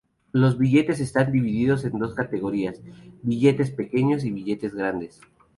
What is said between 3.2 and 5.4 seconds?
billetes pequeños y billetes grandes.